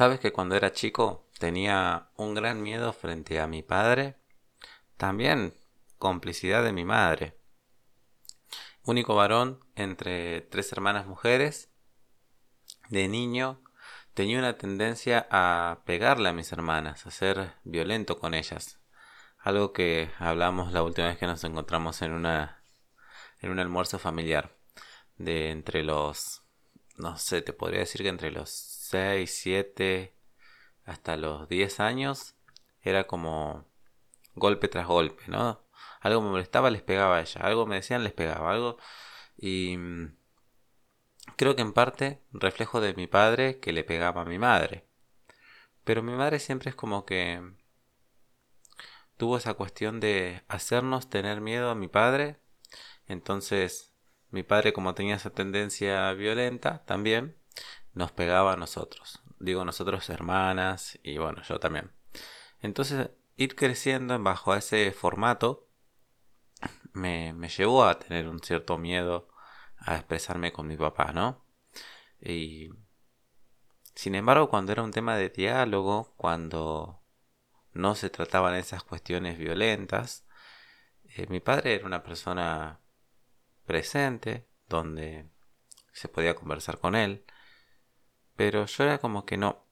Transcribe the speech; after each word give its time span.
Sabes 0.00 0.18
que 0.18 0.32
cuando 0.32 0.56
era 0.56 0.72
chico 0.72 1.28
tenía 1.38 2.08
un 2.16 2.32
gran 2.32 2.62
miedo 2.62 2.90
frente 2.94 3.38
a 3.38 3.46
mi 3.46 3.62
padre, 3.62 4.16
también 4.96 5.52
complicidad 5.98 6.64
de 6.64 6.72
mi 6.72 6.86
madre. 6.86 7.36
Único 8.82 9.14
varón 9.14 9.62
entre 9.74 10.40
tres 10.40 10.72
hermanas 10.72 11.06
mujeres, 11.06 11.68
de 12.88 13.08
niño 13.08 13.62
tenía 14.14 14.38
una 14.38 14.56
tendencia 14.56 15.28
a 15.30 15.82
pegarle 15.84 16.30
a 16.30 16.32
mis 16.32 16.50
hermanas, 16.50 17.06
a 17.06 17.10
ser 17.10 17.52
violento 17.64 18.18
con 18.18 18.32
ellas. 18.32 18.80
Algo 19.38 19.74
que 19.74 20.10
hablamos 20.18 20.72
la 20.72 20.82
última 20.82 21.08
vez 21.08 21.18
que 21.18 21.26
nos 21.26 21.44
encontramos 21.44 22.00
en 22.00 22.12
una 22.12 22.62
en 23.42 23.50
un 23.50 23.58
almuerzo 23.58 23.98
familiar 23.98 24.56
de 25.18 25.50
entre 25.50 25.82
los 25.82 26.40
no 26.96 27.18
sé, 27.18 27.42
te 27.42 27.52
podría 27.52 27.80
decir 27.80 28.00
que 28.00 28.08
entre 28.08 28.30
los 28.30 28.79
6, 28.90 29.30
7 29.32 30.14
hasta 30.84 31.16
los 31.16 31.48
10 31.48 31.78
años 31.80 32.34
era 32.82 33.06
como 33.06 33.64
golpe 34.34 34.68
tras 34.68 34.86
golpe, 34.86 35.22
¿no? 35.28 35.62
Algo 36.00 36.22
me 36.22 36.30
molestaba, 36.30 36.70
les 36.70 36.82
pegaba 36.82 37.18
a 37.18 37.20
ella, 37.20 37.40
algo 37.42 37.66
me 37.66 37.76
decían, 37.76 38.02
les 38.02 38.12
pegaba, 38.12 38.50
algo 38.50 38.78
y 39.36 39.76
mm, 39.76 40.16
creo 41.36 41.54
que 41.54 41.62
en 41.62 41.72
parte 41.72 42.20
reflejo 42.32 42.80
de 42.80 42.94
mi 42.94 43.06
padre 43.06 43.60
que 43.60 43.72
le 43.72 43.84
pegaba 43.84 44.22
a 44.22 44.24
mi 44.24 44.38
madre. 44.38 44.86
Pero 45.84 46.02
mi 46.02 46.12
madre 46.12 46.40
siempre 46.40 46.70
es 46.70 46.76
como 46.76 47.06
que 47.06 47.40
tuvo 49.16 49.36
esa 49.36 49.54
cuestión 49.54 50.00
de 50.00 50.42
hacernos 50.48 51.08
tener 51.10 51.40
miedo 51.40 51.70
a 51.70 51.74
mi 51.76 51.88
padre. 51.88 52.40
Entonces, 53.06 53.94
mi 54.30 54.42
padre 54.42 54.72
como 54.72 54.94
tenía 54.94 55.16
esa 55.16 55.30
tendencia 55.30 56.12
violenta 56.14 56.84
también, 56.86 57.36
nos 58.00 58.12
pegaba 58.12 58.54
a 58.54 58.56
nosotros. 58.56 59.22
Digo 59.38 59.64
nosotros 59.64 60.08
hermanas 60.08 60.98
y 61.02 61.18
bueno, 61.18 61.42
yo 61.42 61.60
también. 61.60 61.92
Entonces, 62.60 63.10
ir 63.36 63.54
creciendo 63.54 64.18
bajo 64.18 64.54
ese 64.54 64.90
formato 64.90 65.68
me, 66.92 67.32
llevó 67.48 67.84
a 67.84 67.98
tener 67.98 68.26
un 68.26 68.40
cierto 68.40 68.78
miedo 68.78 69.28
a 69.78 69.96
expresarme 69.96 70.52
con 70.52 70.66
mi 70.66 70.76
papá, 70.76 71.12
¿no? 71.12 71.44
Y 72.20 72.70
sin 73.94 74.14
embargo, 74.14 74.48
cuando 74.48 74.72
era 74.72 74.82
un 74.82 74.92
tema 74.92 75.16
de 75.16 75.28
diálogo, 75.28 76.14
cuando 76.16 77.02
no 77.72 77.94
se 77.94 78.10
trataban 78.10 78.54
esas 78.54 78.82
cuestiones 78.82 79.38
violentas, 79.38 80.26
eh, 81.04 81.26
mi 81.28 81.40
padre 81.40 81.74
era 81.74 81.86
una 81.86 82.02
persona 82.02 82.80
presente, 83.66 84.48
donde 84.68 85.30
se 85.92 86.08
podía 86.08 86.34
conversar 86.34 86.78
con 86.78 86.94
él, 86.94 87.24
pero 88.40 88.64
yo 88.64 88.84
era 88.84 88.96
como 88.96 89.26
que 89.26 89.36
no, 89.36 89.66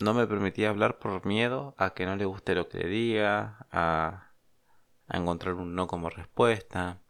no 0.00 0.14
me 0.14 0.26
permitía 0.26 0.70
hablar 0.70 0.98
por 0.98 1.26
miedo 1.26 1.74
a 1.76 1.92
que 1.92 2.06
no 2.06 2.16
le 2.16 2.24
guste 2.24 2.54
lo 2.54 2.70
que 2.70 2.78
le 2.78 2.88
diga, 2.88 3.66
a, 3.70 4.32
encontrar 5.10 5.56
un 5.56 5.74
no 5.74 5.86
como 5.86 6.08
respuesta 6.08 7.02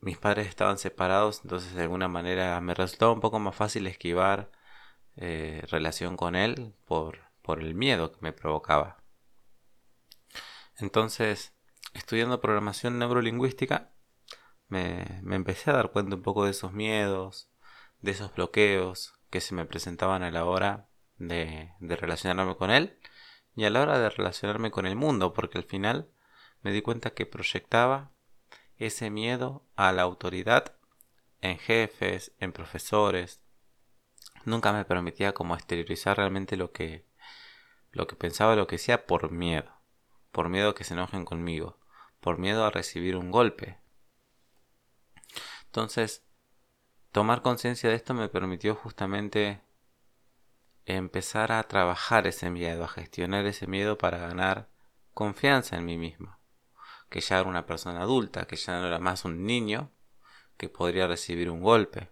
mis 0.00 0.18
padres 0.18 0.46
estaban 0.48 0.76
separados, 0.76 1.40
entonces 1.42 1.74
de 1.74 1.80
alguna 1.84 2.06
manera 2.06 2.60
me 2.60 2.74
resultaba 2.74 3.12
un 3.12 3.20
poco 3.20 3.38
más 3.38 3.56
fácil 3.56 3.86
esquivar 3.86 4.52
eh, 5.16 5.62
relación 5.70 6.18
con 6.18 6.36
él 6.36 6.74
por, 6.84 7.20
por 7.40 7.60
el 7.60 7.74
miedo 7.74 8.12
que 8.12 8.18
me 8.20 8.34
provocaba. 8.34 9.02
Entonces, 10.76 11.54
estudiando 11.94 12.42
programación 12.42 12.98
neurolingüística, 12.98 13.94
me, 14.68 15.20
me 15.22 15.36
empecé 15.36 15.70
a 15.70 15.74
dar 15.74 15.92
cuenta 15.92 16.16
un 16.16 16.22
poco 16.22 16.44
de 16.44 16.50
esos 16.50 16.74
miedos, 16.74 17.50
de 18.00 18.10
esos 18.10 18.34
bloqueos 18.34 19.15
que 19.30 19.40
se 19.40 19.54
me 19.54 19.66
presentaban 19.66 20.22
a 20.22 20.30
la 20.30 20.44
hora 20.44 20.88
de, 21.18 21.72
de 21.80 21.96
relacionarme 21.96 22.56
con 22.56 22.70
él 22.70 22.98
y 23.54 23.64
a 23.64 23.70
la 23.70 23.82
hora 23.82 23.98
de 23.98 24.10
relacionarme 24.10 24.70
con 24.70 24.86
el 24.86 24.96
mundo, 24.96 25.32
porque 25.32 25.58
al 25.58 25.64
final 25.64 26.10
me 26.62 26.72
di 26.72 26.82
cuenta 26.82 27.10
que 27.10 27.26
proyectaba 27.26 28.12
ese 28.76 29.10
miedo 29.10 29.64
a 29.76 29.92
la 29.92 30.02
autoridad 30.02 30.76
en 31.40 31.58
jefes, 31.58 32.32
en 32.38 32.52
profesores. 32.52 33.40
Nunca 34.44 34.72
me 34.72 34.84
permitía 34.84 35.32
como 35.32 35.54
exteriorizar 35.54 36.16
realmente 36.16 36.56
lo 36.56 36.72
que 36.72 37.06
lo 37.96 38.06
que 38.06 38.14
pensaba, 38.14 38.56
lo 38.56 38.66
que 38.66 38.76
decía 38.76 39.06
por 39.06 39.30
miedo, 39.30 39.72
por 40.30 40.50
miedo 40.50 40.70
a 40.70 40.74
que 40.74 40.84
se 40.84 40.92
enojen 40.92 41.24
conmigo, 41.24 41.78
por 42.20 42.38
miedo 42.38 42.64
a 42.64 42.70
recibir 42.70 43.16
un 43.16 43.30
golpe. 43.30 43.78
Entonces, 45.64 46.25
tomar 47.12 47.42
conciencia 47.42 47.90
de 47.90 47.96
esto 47.96 48.14
me 48.14 48.28
permitió 48.28 48.74
justamente 48.74 49.60
empezar 50.84 51.52
a 51.52 51.62
trabajar 51.64 52.26
ese 52.26 52.50
miedo, 52.50 52.84
a 52.84 52.88
gestionar 52.88 53.46
ese 53.46 53.66
miedo 53.66 53.98
para 53.98 54.18
ganar 54.18 54.68
confianza 55.12 55.76
en 55.76 55.84
mí 55.84 55.98
mismo 55.98 56.36
que 57.08 57.20
ya 57.20 57.40
era 57.40 57.48
una 57.48 57.66
persona 57.66 58.02
adulta, 58.02 58.46
que 58.46 58.56
ya 58.56 58.80
no 58.80 58.86
era 58.86 58.98
más 58.98 59.24
un 59.24 59.44
niño 59.44 59.92
que 60.56 60.68
podría 60.68 61.06
recibir 61.06 61.50
un 61.50 61.60
golpe, 61.60 62.10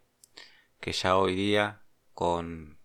que 0.81 0.93
ya 0.93 1.17
hoy 1.17 1.35
día 1.35 1.83
con 2.13 2.79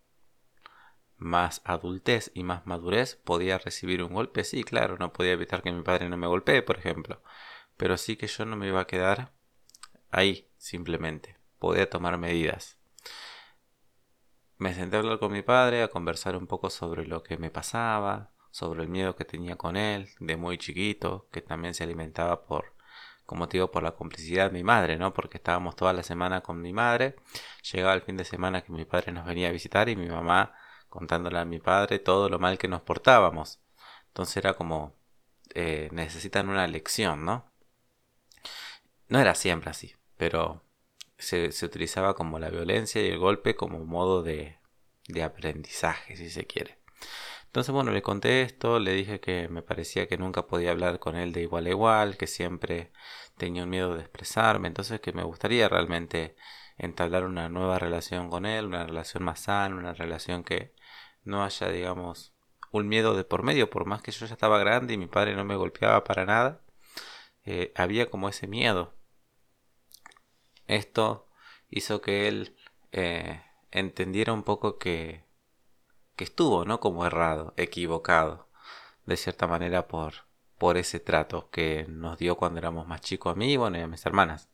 más 1.17 1.61
adultez 1.65 2.31
y 2.33 2.43
más 2.43 2.65
madurez 2.65 3.15
podía 3.17 3.57
recibir 3.57 4.03
un 4.03 4.13
golpe, 4.13 4.43
sí, 4.43 4.63
claro, 4.63 4.97
no 4.97 5.11
podía 5.11 5.33
evitar 5.33 5.61
que 5.61 5.71
mi 5.71 5.83
padre 5.83 6.09
no 6.09 6.17
me 6.17 6.27
golpee, 6.27 6.61
por 6.61 6.77
ejemplo, 6.77 7.21
pero 7.77 7.97
sí 7.97 8.15
que 8.15 8.27
yo 8.27 8.45
no 8.45 8.55
me 8.55 8.67
iba 8.67 8.81
a 8.81 8.87
quedar 8.87 9.33
ahí 10.09 10.49
simplemente, 10.57 11.37
podía 11.59 11.89
tomar 11.89 12.17
medidas. 12.17 12.77
Me 14.57 14.73
senté 14.73 14.97
a 14.97 14.99
hablar 14.99 15.19
con 15.19 15.31
mi 15.31 15.41
padre, 15.41 15.83
a 15.83 15.89
conversar 15.89 16.35
un 16.35 16.47
poco 16.47 16.69
sobre 16.69 17.05
lo 17.05 17.23
que 17.23 17.37
me 17.37 17.49
pasaba, 17.49 18.31
sobre 18.51 18.83
el 18.83 18.89
miedo 18.89 19.15
que 19.15 19.25
tenía 19.25 19.55
con 19.55 19.77
él 19.77 20.09
de 20.19 20.37
muy 20.37 20.57
chiquito, 20.57 21.27
que 21.31 21.41
también 21.41 21.73
se 21.73 21.83
alimentaba 21.83 22.45
por, 22.45 22.73
como 23.25 23.47
te 23.47 23.57
digo, 23.57 23.71
por 23.71 23.83
la 23.83 23.93
complicidad 23.93 24.47
de 24.47 24.57
mi 24.57 24.63
madre, 24.63 24.97
¿no? 24.97 25.13
Porque 25.13 25.37
estábamos 25.37 25.75
toda 25.75 25.93
la 25.93 26.03
semana 26.03 26.41
con 26.41 26.61
mi 26.61 26.73
madre, 26.73 27.15
llegaba 27.71 27.93
el 27.93 28.01
fin 28.01 28.17
de 28.17 28.25
semana 28.25 28.61
que 28.61 28.71
mi 28.71 28.85
padre 28.85 29.11
nos 29.11 29.25
venía 29.25 29.49
a 29.49 29.51
visitar 29.51 29.87
y 29.89 29.95
mi 29.95 30.09
mamá 30.09 30.53
contándole 30.89 31.39
a 31.39 31.45
mi 31.45 31.59
padre 31.59 31.99
todo 31.99 32.29
lo 32.29 32.39
mal 32.39 32.57
que 32.57 32.67
nos 32.67 32.81
portábamos. 32.81 33.59
Entonces 34.07 34.37
era 34.37 34.55
como, 34.55 34.95
eh, 35.53 35.89
necesitan 35.91 36.49
una 36.49 36.67
lección, 36.67 37.25
¿no? 37.25 37.45
No 39.07 39.19
era 39.19 39.35
siempre 39.35 39.69
así, 39.69 39.95
pero 40.17 40.63
se, 41.19 41.49
utilizaba 41.65 42.15
como 42.15 42.39
la 42.39 42.49
violencia 42.49 43.01
y 43.01 43.09
el 43.09 43.19
golpe 43.19 43.55
como 43.55 43.85
modo 43.85 44.23
de, 44.23 44.57
de 45.07 45.23
aprendizaje, 45.23 46.17
si 46.17 46.29
se 46.29 46.45
quiere. 46.47 46.79
Entonces, 47.45 47.73
bueno, 47.73 47.91
le 47.91 48.01
conté 48.01 48.43
esto, 48.43 48.79
le 48.79 48.93
dije 48.93 49.19
que 49.19 49.49
me 49.49 49.61
parecía 49.63 50.07
que 50.07 50.17
nunca 50.17 50.47
podía 50.47 50.71
hablar 50.71 50.99
con 50.99 51.15
él 51.15 51.33
de 51.33 51.41
igual 51.41 51.65
a 51.65 51.69
igual, 51.69 52.17
que 52.17 52.27
siempre 52.27 52.91
tenía 53.37 53.63
un 53.63 53.69
miedo 53.69 53.95
de 53.95 54.01
expresarme, 54.01 54.67
entonces 54.67 55.01
que 55.01 55.13
me 55.13 55.23
gustaría 55.23 55.67
realmente 55.69 56.35
entablar 56.77 57.25
una 57.25 57.49
nueva 57.49 57.79
relación 57.79 58.29
con 58.29 58.45
él, 58.45 58.65
una 58.65 58.85
relación 58.85 59.23
más 59.23 59.41
sana, 59.41 59.75
una 59.75 59.93
relación 59.93 60.43
que 60.43 60.73
no 61.23 61.43
haya, 61.43 61.69
digamos, 61.69 62.33
un 62.71 62.87
miedo 62.87 63.15
de 63.15 63.23
por 63.23 63.43
medio, 63.43 63.69
por 63.69 63.85
más 63.85 64.01
que 64.01 64.11
yo 64.11 64.25
ya 64.25 64.33
estaba 64.33 64.59
grande 64.59 64.93
y 64.93 64.97
mi 64.97 65.07
padre 65.07 65.35
no 65.35 65.45
me 65.45 65.55
golpeaba 65.55 66.03
para 66.03 66.25
nada, 66.25 66.61
eh, 67.45 67.73
había 67.75 68.09
como 68.09 68.29
ese 68.29 68.47
miedo. 68.47 68.98
Esto 70.69 71.27
hizo 71.69 72.01
que 72.01 72.27
él 72.27 72.55
eh, 72.91 73.43
entendiera 73.71 74.33
un 74.33 74.43
poco 74.43 74.77
que 74.77 75.29
que 76.19 76.25
estuvo, 76.25 76.65
¿no? 76.65 76.81
Como 76.81 77.05
errado, 77.05 77.53
equivocado, 77.55 78.49
de 79.05 79.15
cierta 79.15 79.47
manera 79.47 79.87
por, 79.87 80.25
por 80.57 80.75
ese 80.75 80.99
trato 80.99 81.49
que 81.49 81.85
nos 81.87 82.17
dio 82.17 82.35
cuando 82.35 82.59
éramos 82.59 82.85
más 82.87 82.99
chicos 82.99 83.31
a 83.31 83.35
mí 83.37 83.55
bueno, 83.55 83.77
y 83.77 83.81
a 83.83 83.87
mis 83.87 84.05
hermanas. 84.05 84.49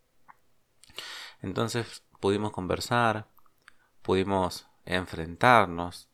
Entonces 1.41 2.03
pudimos 2.19 2.51
conversar, 2.51 3.29
pudimos 4.03 4.67
enfrentarnos 4.85 6.07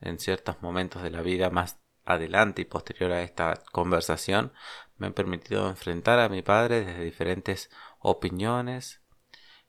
en 0.00 0.20
ciertos 0.20 0.62
momentos 0.62 1.02
de 1.02 1.10
la 1.10 1.22
vida 1.22 1.50
más 1.50 1.80
adelante 2.04 2.62
y 2.62 2.66
posterior 2.66 3.10
a 3.10 3.22
esta 3.22 3.54
conversación 3.72 4.52
me 4.98 5.08
han 5.08 5.14
permitido 5.14 5.68
enfrentar 5.68 6.20
a 6.20 6.28
mi 6.28 6.42
padre 6.42 6.84
desde 6.84 7.02
diferentes 7.02 7.70
opiniones, 7.98 9.01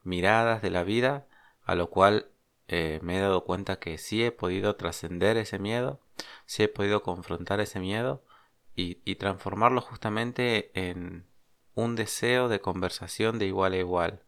miradas 0.04 0.62
de 0.62 0.70
la 0.70 0.84
vida, 0.84 1.28
a 1.64 1.76
lo 1.76 1.90
cual 1.90 2.30
eh, 2.68 3.00
me 3.04 3.18
he 3.18 3.22
dado 3.22 3.44
cuenta 3.44 3.80
que 3.80 3.98
sí 3.98 4.24
he 4.24 4.32
podido 4.32 4.76
trascender 4.76 5.38
ese 5.38 5.60
miedo, 5.60 6.00
sí 6.46 6.64
he 6.64 6.68
podido 6.68 7.04
confrontar 7.04 7.60
ese 7.60 7.80
miedo 7.80 8.24
y, 8.76 8.96
transformarlo 9.16 9.82
justamente 9.82 10.72
en 10.74 11.28
un 11.76 11.96
deseo 11.96 12.50
de 12.50 12.62
conversación 12.62 13.40
de 13.40 13.46
igual 13.48 13.74
a 13.74 13.78
igual, 13.78 14.24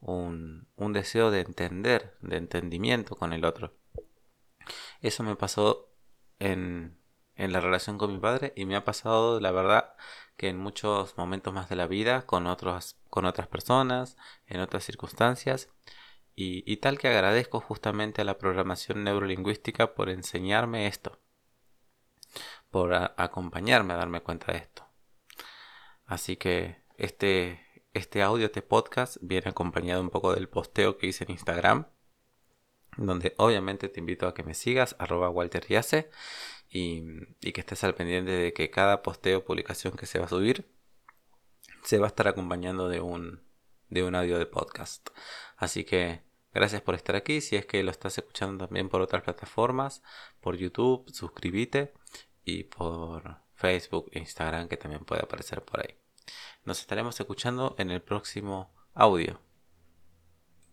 un, 0.00 0.68
un 0.76 0.92
deseo 0.92 1.30
de 1.30 1.40
entender, 1.40 2.16
de 2.20 2.36
entendimiento 2.36 3.16
con 3.16 3.32
el 3.32 3.44
otro. 3.44 3.74
Eso 5.00 5.22
me 5.22 5.36
pasó 5.36 5.88
en, 6.38 6.98
en 7.36 7.52
la 7.52 7.60
relación 7.60 7.98
con 7.98 8.12
mi 8.12 8.18
padre 8.18 8.52
y 8.56 8.64
me 8.64 8.76
ha 8.76 8.84
pasado, 8.84 9.40
la 9.40 9.50
verdad, 9.52 9.94
que 10.36 10.48
en 10.48 10.58
muchos 10.58 11.16
momentos 11.16 11.52
más 11.52 11.68
de 11.68 11.76
la 11.76 11.86
vida 11.86 12.26
con, 12.26 12.46
otros, 12.46 12.96
con 13.10 13.24
otras 13.24 13.48
personas, 13.48 14.16
en 14.46 14.60
otras 14.60 14.84
circunstancias 14.84 15.68
Y, 16.34 16.76
tal 16.78 16.98
que 16.98 17.08
agradezco 17.08 17.60
justamente 17.60 18.22
a 18.22 18.24
la 18.24 18.38
programación 18.38 19.04
neurolingüística 19.04 19.94
por 19.94 20.08
enseñarme 20.08 20.86
esto, 20.86 21.20
por 22.70 22.94
acompañarme 22.94 23.92
a 23.94 23.98
darme 23.98 24.22
cuenta 24.22 24.52
de 24.52 24.58
esto. 24.58 24.86
Así 26.06 26.36
que 26.36 26.82
este, 26.96 27.60
este 27.92 28.22
audio, 28.22 28.46
este 28.46 28.62
podcast, 28.62 29.18
viene 29.20 29.50
acompañado 29.50 30.00
un 30.00 30.10
poco 30.10 30.34
del 30.34 30.48
posteo 30.48 30.96
que 30.96 31.06
hice 31.06 31.24
en 31.24 31.32
Instagram, 31.32 31.86
donde 32.96 33.34
obviamente 33.38 33.88
te 33.88 34.00
invito 34.00 34.26
a 34.26 34.34
que 34.34 34.42
me 34.42 34.54
sigas, 34.54 34.96
arroba 34.98 35.30
Walter 35.30 35.66
y, 36.72 37.52
que 37.52 37.60
estés 37.60 37.84
al 37.84 37.94
pendiente 37.94 38.30
de 38.30 38.52
que 38.54 38.70
cada 38.70 39.02
posteo 39.02 39.38
o 39.38 39.44
publicación 39.44 39.94
que 39.94 40.06
se 40.06 40.18
va 40.18 40.24
a 40.24 40.28
subir 40.28 40.66
se 41.82 41.98
va 41.98 42.06
a 42.06 42.08
estar 42.08 42.28
acompañando 42.28 42.88
de 42.88 43.00
un, 43.00 43.42
de 43.90 44.02
un 44.02 44.14
audio 44.14 44.38
de 44.38 44.46
podcast. 44.46 45.10
Así 45.56 45.84
que 45.84 46.22
gracias 46.54 46.80
por 46.80 46.94
estar 46.94 47.14
aquí. 47.14 47.40
Si 47.40 47.56
es 47.56 47.66
que 47.66 47.82
lo 47.82 47.90
estás 47.90 48.16
escuchando 48.16 48.66
también 48.66 48.88
por 48.88 49.02
otras 49.02 49.22
plataformas, 49.22 50.02
por 50.40 50.56
YouTube, 50.56 51.04
suscríbete 51.12 51.92
y 52.44 52.64
por 52.64 53.36
Facebook 53.54 54.08
e 54.12 54.20
Instagram 54.20 54.68
que 54.68 54.76
también 54.76 55.04
puede 55.04 55.22
aparecer 55.22 55.62
por 55.62 55.80
ahí. 55.80 55.94
Nos 56.64 56.80
estaremos 56.80 57.18
escuchando 57.20 57.74
en 57.78 57.90
el 57.90 58.00
próximo 58.00 58.72
audio. 58.94 59.51